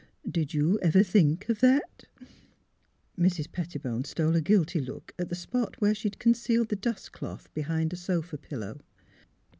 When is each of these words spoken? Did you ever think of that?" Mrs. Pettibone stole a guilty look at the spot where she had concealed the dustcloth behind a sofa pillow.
Did 0.27 0.51
you 0.51 0.79
ever 0.79 1.03
think 1.03 1.47
of 1.47 1.59
that?" 1.59 2.05
Mrs. 3.19 3.51
Pettibone 3.51 4.03
stole 4.03 4.35
a 4.35 4.41
guilty 4.41 4.79
look 4.81 5.13
at 5.19 5.29
the 5.29 5.35
spot 5.35 5.79
where 5.79 5.93
she 5.93 6.07
had 6.07 6.17
concealed 6.17 6.69
the 6.69 6.75
dustcloth 6.75 7.53
behind 7.53 7.93
a 7.93 7.97
sofa 7.97 8.39
pillow. 8.39 8.79